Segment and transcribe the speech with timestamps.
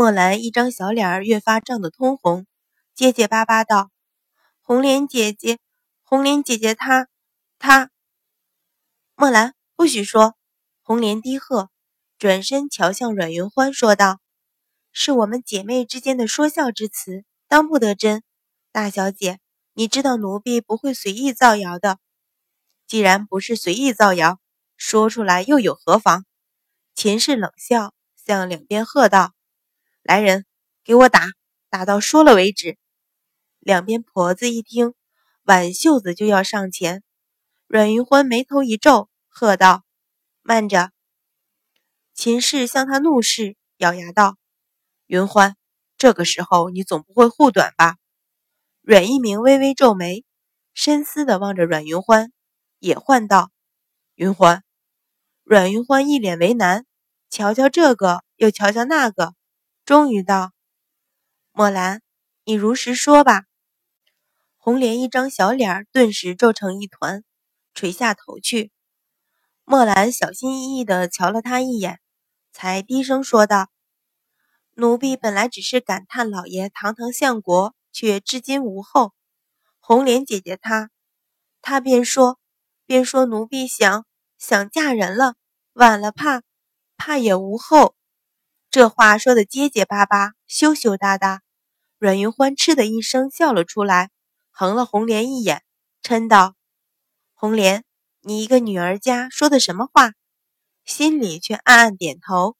[0.00, 2.46] 墨兰一张小脸儿越发涨得通红，
[2.94, 3.90] 结结巴巴道
[4.64, 5.58] ：“红莲姐姐，
[6.04, 7.08] 红莲姐姐，她，
[7.58, 7.90] 她。”
[9.14, 10.36] 墨兰不许说。
[10.80, 11.68] 红莲低喝，
[12.18, 14.20] 转身瞧向阮云欢，说道
[14.90, 18.22] ：“是我们姐妹之间的说笑之词，当不得真。
[18.72, 19.38] 大小姐，
[19.74, 21.98] 你知道奴婢不会随意造谣的。
[22.86, 24.40] 既然不是随意造谣，
[24.78, 26.24] 说出来又有何妨？”
[26.96, 29.34] 秦氏冷笑，向两边喝道
[30.02, 30.46] ：“来人，
[30.84, 31.26] 给我打，
[31.68, 32.78] 打到说了为止。”
[33.60, 34.94] 两边婆子一听，
[35.44, 37.02] 挽袖子就要上前。
[37.66, 39.84] 阮云欢眉头一皱，喝道。
[40.42, 40.90] 慢着！
[42.14, 44.36] 秦氏向他怒视，咬牙道
[45.06, 45.56] ：“云欢，
[45.96, 47.96] 这个时候你总不会护短吧？”
[48.82, 50.24] 阮一鸣微微皱眉，
[50.72, 52.32] 深思的望着阮云欢，
[52.78, 53.50] 也唤道
[54.16, 54.64] ：“云欢。”
[55.44, 56.86] 阮云欢一脸为难，
[57.28, 59.34] 瞧瞧这个，又瞧瞧那个，
[59.90, 60.52] 终于道
[61.50, 62.00] ：“墨兰，
[62.44, 63.46] 你如实说吧。”
[64.56, 67.24] 红莲一张小脸顿时皱成一团，
[67.74, 68.70] 垂下头去。
[69.64, 71.98] 墨兰小心翼翼地瞧了他一眼，
[72.52, 73.68] 才低声说道
[74.78, 79.12] ：“奴婢本来只是感叹老爷堂堂相国，却至今无后。
[79.80, 80.90] 红莲姐姐她，
[81.60, 82.38] 她便说，
[82.86, 84.06] 便说奴婢想
[84.38, 85.34] 想嫁人了，
[85.72, 86.42] 晚了怕
[86.96, 87.96] 怕也无后。
[88.70, 91.42] 这话说的结结巴巴，羞羞答答。”
[91.98, 94.10] 阮云欢嗤的一声笑了出来，
[94.50, 95.62] 横了红莲一眼，
[96.02, 96.54] 嗔道
[97.34, 97.84] ：“红莲。”
[98.22, 100.12] 你一个女儿家说的什么话？
[100.84, 102.54] 心里却暗暗点头。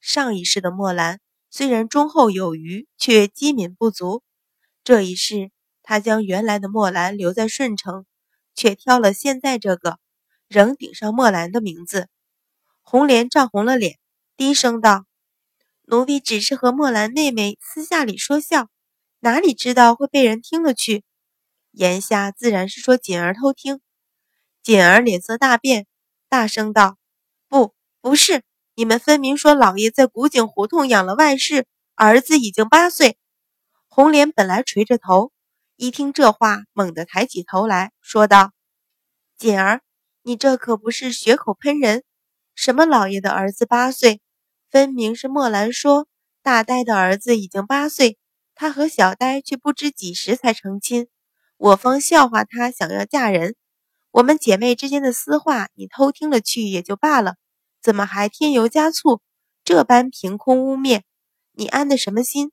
[0.00, 1.18] 上一世的墨兰
[1.50, 4.22] 虽然忠厚有余，却机敏不足。
[4.84, 5.50] 这一世，
[5.82, 8.06] 他将原来的墨兰留在顺城，
[8.54, 9.98] 却挑了现在这个，
[10.46, 12.08] 仍顶上墨兰的名字。
[12.80, 13.98] 红莲涨红了脸，
[14.36, 15.06] 低声道
[15.86, 18.68] ：“奴婢只是和墨兰妹妹私下里说笑，
[19.20, 21.04] 哪里知道会被人听了去？
[21.72, 23.80] 言下自然是说锦儿偷听。”
[24.62, 25.86] 锦儿脸色大变，
[26.28, 26.96] 大声道
[27.48, 28.42] ：“不，不是！
[28.76, 33.18] 你们分明说老爷在古井胡同养了外室，儿子已经八岁。”
[33.88, 35.32] 红莲本来垂着头，
[35.76, 38.52] 一听这话，猛地抬起头来说道
[39.36, 39.82] ：“锦儿，
[40.22, 42.02] 你这可不是血口喷人！
[42.54, 44.22] 什么老爷的儿子八岁？
[44.74, 46.08] 分明是墨兰说
[46.42, 48.18] 大呆的儿子已经八岁，
[48.56, 51.06] 他和小呆却不知几时才成亲。
[51.56, 53.54] 我方笑话他想要嫁人。”
[54.10, 57.36] 我们姐妹之间的私话，你偷听了去也就罢了，
[57.80, 59.20] 怎么还添油加醋，
[59.62, 61.02] 这般凭空污蔑？
[61.52, 62.50] 你安的什么心？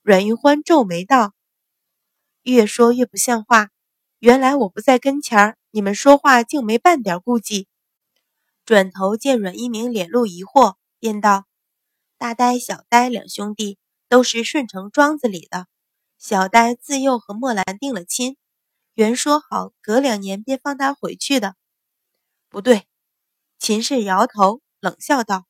[0.00, 1.34] 阮玉欢皱眉道
[2.44, 3.68] ：“越说越不像话。
[4.18, 7.68] 原来我不在跟前儿，你们说话竟没半点顾忌。”
[8.64, 11.44] 转头见阮一鸣脸露疑惑，便道
[12.16, 13.76] ：“大呆、小呆两兄弟
[14.08, 15.66] 都是顺城庄子里的，
[16.16, 18.38] 小呆自幼和墨兰定了亲。”
[18.96, 21.56] 原说好隔两年便放他回去的，
[22.48, 22.86] 不对。
[23.58, 25.44] 秦氏摇头冷笑道：“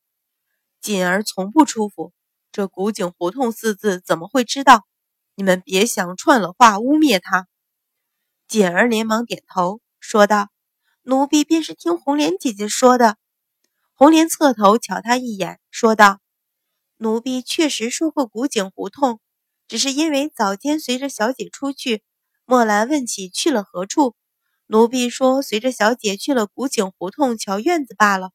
[0.82, 2.12] 锦儿从不出府，
[2.50, 4.84] 这古井胡同四字怎么会知道？
[5.36, 7.46] 你们别想串了话污蔑他。”
[8.48, 10.48] 锦儿连忙点头说道
[11.02, 13.16] ：“奴婢便是听红莲姐姐说的。”
[13.96, 16.18] 红莲侧头瞧他一眼，说道
[16.98, 19.20] ：“奴婢确实说过古井胡同，
[19.68, 22.02] 只是因为早间随着小姐出去。”
[22.44, 24.16] 墨兰问起去了何处，
[24.66, 28.32] 奴婢说随着小姐去了古井胡同瞧院子罢了。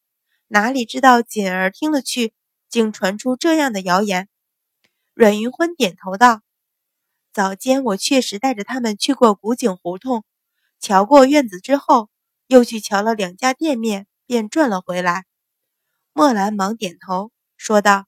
[0.47, 2.33] 哪里知道锦儿听了去，
[2.69, 4.29] 竟传出这样的谣言。
[5.13, 6.41] 阮云欢点头道
[7.33, 10.23] ：“早间我确实带着他们去过古井胡同，
[10.79, 12.09] 瞧过院子之后，
[12.47, 15.25] 又去瞧了两家店面，便转了回来。”
[16.19, 18.05] 墨兰忙点头说道：“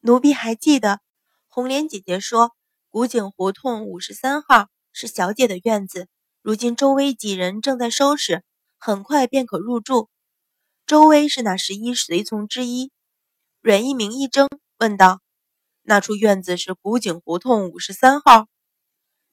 [0.00, 1.00] 奴婢还记得，
[1.48, 2.52] 红莲姐姐说
[2.90, 6.08] 古井胡同五十三号。”是小姐的院子，
[6.42, 8.44] 如今周威几人正在收拾，
[8.78, 10.10] 很快便可入住。
[10.86, 12.92] 周威是那十一随从之一。
[13.62, 15.22] 阮一鸣一怔，问道
[15.80, 18.46] ：“那处院子是古井胡同五十三号？”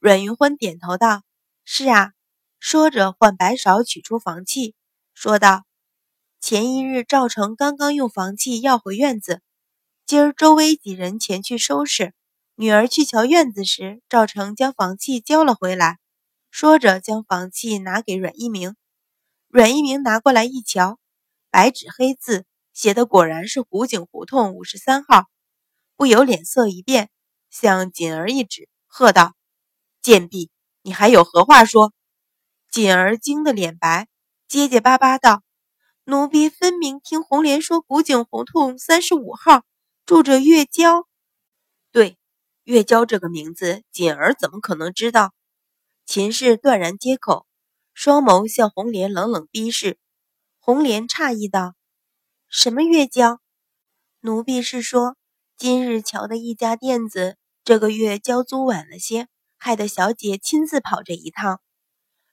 [0.00, 1.22] 阮云欢点头道
[1.66, 2.12] ：“是啊。”
[2.58, 4.74] 说着，换白芍取出房契，
[5.12, 5.64] 说道
[6.40, 9.42] ：“前一日赵成刚刚用房契要回院子，
[10.06, 12.14] 今儿周威几人前去收拾。”
[12.56, 15.98] 女儿去瞧院子时，赵成将房契交了回来，
[16.50, 18.74] 说着将房契拿给阮一鸣。
[19.48, 20.98] 阮一鸣拿过来一瞧，
[21.50, 25.26] 白纸黑字写的果然是古井胡同五十三号，
[25.96, 27.10] 不由脸色一变，
[27.50, 29.34] 向锦儿一指，喝道
[30.02, 30.50] ：“贱婢，
[30.82, 31.92] 你还有何话说？”
[32.70, 34.08] 锦儿惊得脸白，
[34.48, 35.42] 结结巴巴道
[36.10, 39.62] ：“奴婢分明听红莲说，古井胡同三十五号
[40.04, 41.06] 住着月娇。”
[41.92, 42.18] 对
[42.64, 45.32] 月娇这个名字，锦儿怎么可能知道？
[46.04, 47.46] 秦氏断然接口，
[47.94, 49.98] 双眸向红莲冷冷逼视。
[50.58, 51.76] 红莲诧异道
[52.50, 53.38] ：“什么月娇？
[54.18, 55.16] 奴婢是说，
[55.56, 59.28] 今日瞧的一家店子，这个月交租晚了些，
[59.58, 61.60] 害得小姐亲自跑这一趟。”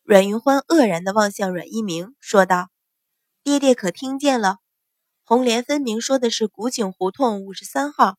[0.01, 2.69] 阮云欢愕然地望向阮一鸣，说道
[3.47, 4.57] ：“爹爹可听见了？
[5.23, 8.17] 红莲分明说的是古井胡同五十三号，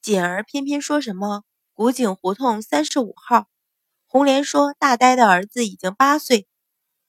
[0.00, 1.42] 锦儿偏偏说什么
[1.74, 3.46] 古井胡同三十五号。
[4.06, 6.48] 红莲说大呆的儿子已经八岁，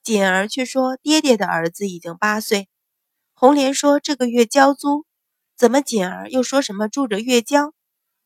[0.03, 2.67] 锦儿却说爹爹的儿子已经八岁。
[3.31, 5.05] 红莲说这个月交租，
[5.55, 7.71] 怎么锦儿又说什么住着月娇？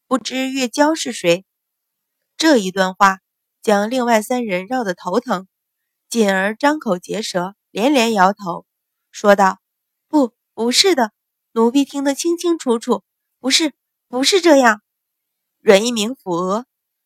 [0.08, 1.46] 不知月娇是谁？
[2.36, 3.20] 这一段话
[3.62, 5.48] 将另外三人绕得头疼。”
[6.10, 8.66] 锦儿张口结舌，连连摇头，
[9.16, 9.60] 说道
[10.10, 11.14] ：“不，不是的，
[11.54, 13.02] 奴婢听得清清楚楚，
[13.40, 13.72] 不是，
[14.10, 14.82] 不是这样。”
[15.64, 16.66] 阮一鸣抚额，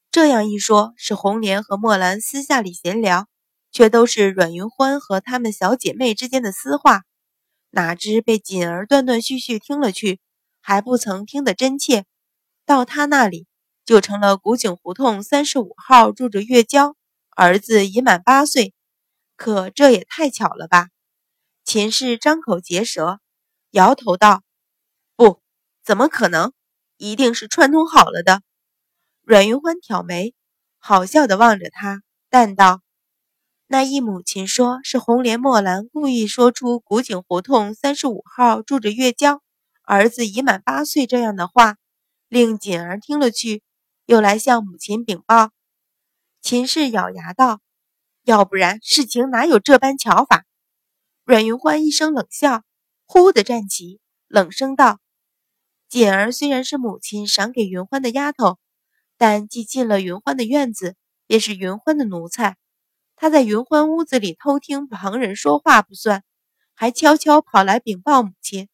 [0.09, 3.27] 这样一说，是红莲和墨兰私下里闲聊，
[3.71, 7.03] 却都是阮云欢和她们小姐妹之间的私话，
[7.69, 10.19] 哪知被锦儿断断续续听了去，
[10.61, 12.05] 还不曾听得真切，
[12.65, 13.45] 到他那里
[13.85, 16.95] 就成了古井胡同三十五号住着月娇，
[17.35, 18.73] 儿子已满八岁。
[19.35, 20.87] 可这也太巧了吧！
[21.71, 23.19] 秦氏张口结舌，
[23.69, 24.41] 摇头道
[25.15, 25.39] ：“不，
[25.83, 26.51] 怎么可能？
[26.97, 28.41] 一定是串通好了的。”
[29.21, 30.33] 阮云欢挑眉，
[30.79, 32.81] 好笑的望着他，淡道
[33.69, 39.43] ：“那一母亲说是红莲墨兰故意说出古井胡同三十五号住着月娇，
[39.83, 41.75] 儿子已满八岁这样的话，
[42.29, 43.61] 令锦儿听了去，
[44.07, 45.51] 又来向母亲禀报。”
[46.41, 47.61] 秦氏咬牙道。
[48.23, 50.45] 要不然事情哪有这般巧法？
[51.29, 52.63] 阮云欢一声冷笑，
[53.05, 54.97] 忽地站起，冷声道
[55.87, 58.57] ：“锦儿虽然是母亲赏给云欢的丫头，
[59.15, 60.95] 但既进了云欢的院子，
[61.27, 62.57] 也是云欢的奴才。
[63.15, 66.23] 她在云欢屋子里偷听旁人说话不算，
[66.73, 68.67] 还悄悄跑来禀报母亲。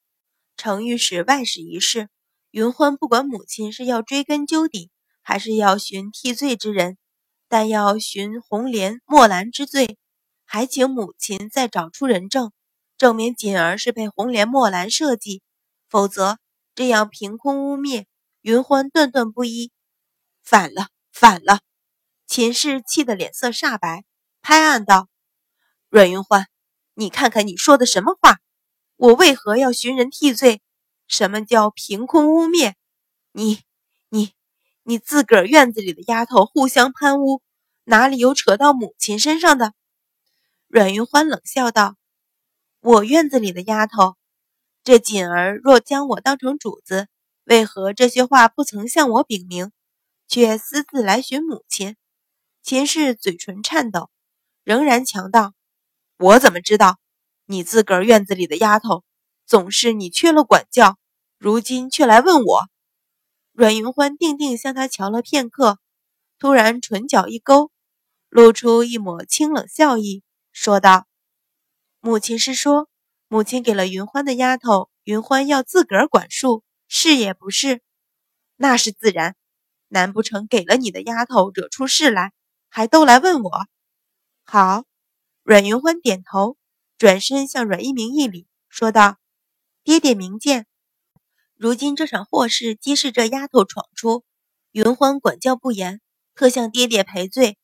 [0.55, 2.07] 程御史外史一事，
[2.51, 4.91] 云欢不管母亲是要追根究底，
[5.21, 6.97] 还是要寻替罪之人。”
[7.49, 9.97] 但要寻红莲、墨兰之罪，
[10.45, 12.51] 还请母亲再找出人证，
[12.97, 15.41] 证明锦儿是被红莲、墨兰设计，
[15.89, 16.37] 否则
[16.73, 18.05] 这样凭空污蔑
[18.41, 19.71] 云欢断断不依。
[20.43, 21.59] 反了，反了！
[22.27, 24.05] 秦氏气得脸色煞白，
[24.41, 25.09] 拍案道
[25.89, 26.47] ：“阮云欢，
[26.93, 28.39] 你看看你说的什么话？
[28.95, 30.61] 我为何要寻人替罪？
[31.07, 32.73] 什么叫凭空污蔑？
[33.31, 33.61] 你，
[34.09, 34.31] 你！”
[34.87, 37.41] 你自个儿院子里的丫头互相攀污，
[37.85, 39.73] 哪里有扯到母亲身上的？
[40.75, 41.95] 阮云欢冷笑道
[42.83, 44.17] ：“我院子里的丫头，
[44.83, 47.07] 这锦儿若将我当成主子，
[47.45, 49.71] 为何这些话不曾向我禀明，
[50.27, 51.95] 却私自来寻母亲？”
[52.61, 54.09] 秦氏嘴唇颤抖，
[54.65, 55.53] 仍然强道
[56.19, 56.99] ：“我怎么知道？
[57.45, 59.05] 你自个儿院子里的丫头，
[59.45, 60.97] 总是你缺了管教，
[61.37, 62.65] 如今却来问我。”
[63.55, 65.79] 阮云欢定定向他瞧了片刻，
[66.37, 67.71] 突然唇角一勾，
[68.27, 70.21] 露出一抹清冷笑意，
[70.55, 71.05] 说道
[71.99, 72.87] ：“母亲是说，
[73.27, 77.81] 母亲给了云欢的丫头，云欢要自个儿管束，是也不是？
[78.55, 79.35] 那是自然。
[79.89, 82.31] 难不成给了你的丫头惹出事来，
[82.69, 83.67] 还都来问我？
[84.45, 84.85] 好。”
[85.43, 86.57] 阮云欢点头，
[86.97, 89.17] 转身向阮一鸣一礼，说道
[89.83, 90.67] ：“爹爹明鉴。”
[91.55, 94.23] 如今这场祸事，皆是这丫头闯出。
[94.71, 95.99] 云欢管教不严，
[96.33, 97.57] 特向爹爹赔罪。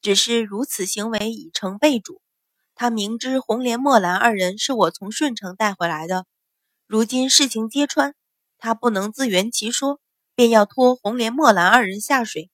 [0.00, 2.20] 只是如此行为已成被主。
[2.74, 6.26] 他明知红莲、墨兰二人是我从顺城带回来的，
[6.86, 8.14] 如今事情揭穿，
[8.58, 10.00] 他不能自圆其说，
[10.34, 12.50] 便要拖红莲、墨兰二人下水。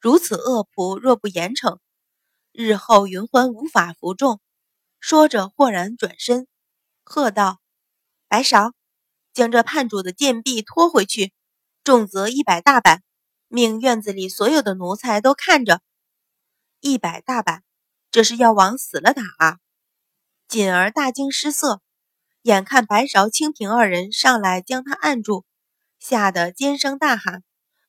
[0.00, 1.78] 如此恶仆，若不严惩，
[2.52, 4.40] 日后云欢无法服众。
[5.00, 6.46] 说着，豁然转身，
[7.04, 7.60] 喝道
[8.28, 8.72] ：“白芍。”
[9.34, 11.32] 将这叛主的贱婢拖回去，
[11.84, 13.04] 重则一百大板，
[13.46, 15.80] 命院子里所有的奴才都看着。
[16.80, 17.62] 一百大板，
[18.10, 19.58] 这是要往死了打啊！
[20.48, 21.82] 锦儿大惊失色，
[22.42, 25.44] 眼看白芍、清平二人上来将他按住，
[25.98, 27.42] 吓得尖声大喊：“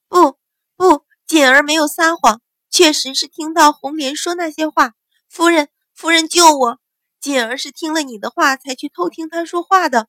[0.10, 0.38] 不
[0.76, 1.06] 不！
[1.26, 4.94] 锦儿没有撒谎，确实是听到红莲说那些话。
[5.30, 6.80] 夫人，夫人救我！
[7.22, 10.08] 锦儿是听了你的话才去偷听他说话的。”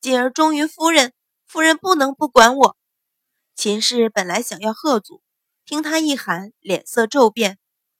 [0.00, 1.12] 锦儿忠于夫人，
[1.46, 2.76] 夫人不能不管我。
[3.54, 5.22] 秦氏本来想要喝阻，
[5.66, 7.58] 听他一喊，脸色骤变，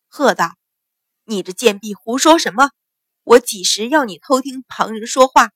[0.09, 0.55] 喝道
[1.31, 2.73] ：“你这贱婢，胡说什么？
[3.23, 5.53] 我几时要你偷听旁人说话？”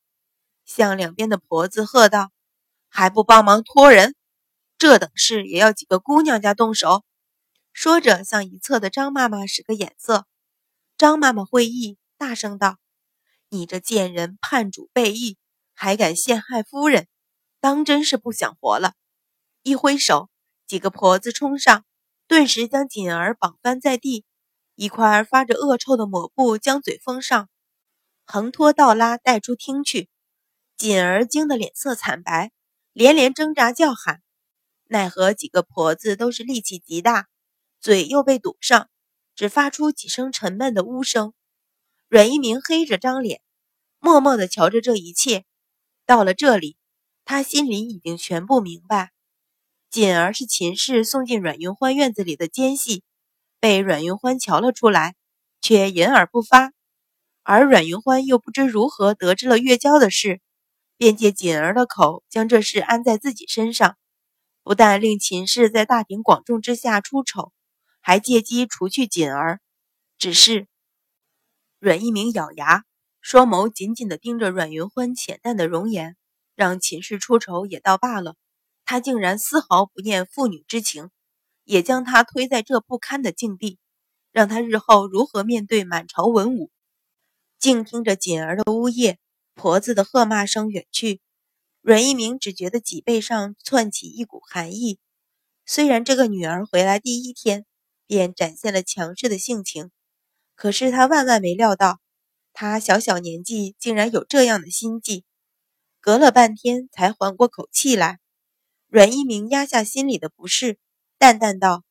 [0.64, 2.30] 向两边的婆子喝道
[2.88, 4.14] ：“还不帮忙拖人？
[4.78, 7.04] 这等事也要几个姑娘家动手？
[7.72, 10.26] 说着，向一侧的张妈妈使个眼色。
[10.96, 12.76] 张妈妈会意，大声道
[13.50, 15.38] ：“你这贱人，叛主背义，
[15.74, 17.08] 还敢陷害夫人，
[17.58, 18.94] 当真是不想活了！”
[19.64, 20.30] 一挥手，
[20.68, 21.84] 几个婆子冲上，
[22.28, 24.24] 顿时将锦儿绑翻在地，
[24.76, 27.48] 一块发着恶臭的抹布将嘴封上，
[28.24, 30.08] 横拖倒拉带出厅去。
[30.76, 32.50] 锦儿惊得脸色惨白，
[32.92, 34.20] 连连挣扎叫喊，
[34.86, 37.28] 奈何几个婆子都是力气极大。
[37.80, 38.88] 嘴又被堵上，
[39.36, 41.34] 只发出几声沉闷的呜声。
[42.08, 43.42] 阮一鸣黑着张脸，
[44.00, 45.44] 默默地瞧着这一切。
[46.06, 46.76] 到了这里，
[47.24, 49.12] 他心里已经全部明白：
[49.90, 53.04] 锦儿是秦氏送进阮云欢院子里的奸细，
[53.64, 55.14] 被阮云欢瞧了出来，
[55.62, 56.74] 却隐而不发。
[57.42, 60.42] 而阮云欢又不知如何得知了月娇的事，
[60.98, 63.96] 便借锦儿的口将这事安在自己身上，
[64.62, 67.54] 不但令秦氏在大庭广众之下出丑。
[68.02, 69.60] 还借机除去锦儿，
[70.18, 70.66] 只是
[71.78, 72.84] 阮一鸣咬牙，
[73.22, 76.18] 双眸紧紧地盯着阮云欢浅淡的容颜，
[76.54, 78.36] 让秦氏出丑也倒罢了，
[78.84, 81.08] 他竟然丝毫不念父女之情，
[81.64, 83.78] 也将他推在这不堪的境地，
[84.30, 86.70] 让他日后如何面对满朝文武？
[87.58, 89.18] 静听着锦儿的呜咽，
[89.54, 91.20] 婆子的喝骂声远去，
[91.82, 94.98] 阮一鸣只觉得脊背上窜起一股寒意。
[95.66, 97.66] 虽然这个女儿回来第一天。
[98.06, 99.90] 便展现了强势的性情，
[100.54, 102.00] 可是他万万没料到，
[102.52, 105.24] 他小小年纪竟然有这样的心计。
[106.02, 108.18] 隔了半天才缓过口气来，
[108.88, 110.78] 阮一鸣压下心里的不适，
[111.24, 111.84] 淡淡道：“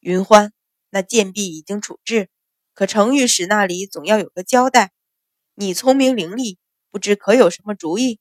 [0.00, 0.52] 云欢，
[0.90, 2.28] 那贱婢已经处置，
[2.74, 4.92] 可程御史那里总要有个交代。
[5.54, 6.58] 你聪明伶俐，
[6.90, 8.20] 不知可有什么主意？”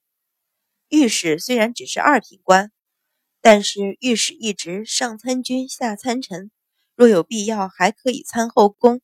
[0.87, 2.71] 御史虽然只是二品官，
[3.41, 6.51] 但是御史一职上参军，下参臣。
[6.95, 9.01] 若有必要，还可以参后宫。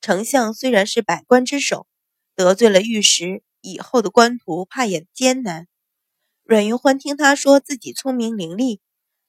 [0.00, 1.86] 丞相虽然是百官之首，
[2.34, 5.68] 得罪了御史，以后的官途怕也艰难。
[6.42, 8.80] 阮云欢听他说自己聪明伶俐，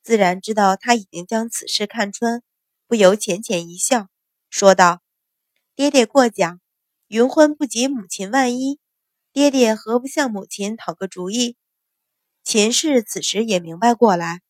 [0.04, 2.42] 自然知道他已经将此事看穿，
[2.88, 4.08] 不由浅浅一笑，
[4.50, 5.02] 说道
[5.76, 6.60] ：“爹爹过奖，
[7.08, 8.80] 云欢不及母亲万一，
[9.34, 11.56] 爹爹何不向母亲讨个主意？”
[12.44, 14.42] 秦氏此时也明白过来，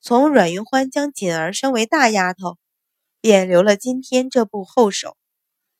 [0.00, 2.58] 从阮云欢将锦儿升为大丫头。
[3.22, 5.16] 便留了今天这步后手。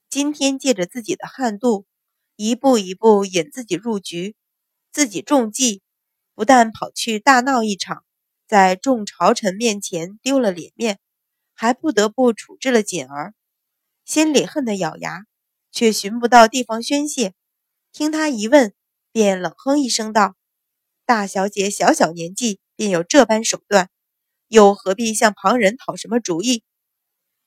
[0.08, 1.86] 今天借着自己的悍度，
[2.34, 4.34] 一步一步引自己入局，
[4.90, 5.82] 自己中计，
[6.34, 8.04] 不但跑去大闹一场，
[8.46, 10.98] 在众朝臣面前丢了脸面，
[11.52, 13.34] 还不得不处置了锦儿。
[14.04, 15.24] 心里恨得咬牙，
[15.72, 17.34] 却寻不到地方宣泄。
[17.92, 18.72] 听他一问，
[19.10, 20.36] 便冷哼一声道
[21.04, 23.90] ：“大小姐小小年纪便有这般手段，
[24.46, 26.62] 又何必向旁人讨什么主意？”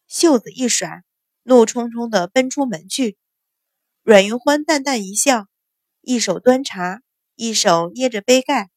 [0.09, 1.03] 袖子一甩，
[1.43, 3.17] 怒冲冲地奔出门去。
[4.03, 5.45] 阮云欢淡淡一笑，
[6.01, 7.01] 一手端茶，
[7.35, 8.69] 一手捏着杯盖，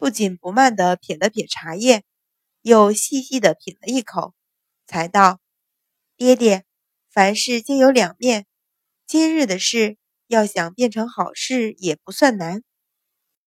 [0.00, 2.04] 不紧不慢地撇了撇茶叶，
[2.62, 4.34] 又细细地品了一口，
[4.86, 5.40] 才道
[6.16, 6.64] ：“爹爹，
[7.10, 8.46] 凡事皆有两面，
[9.06, 12.62] 今日的事要想变成好事也不算难。”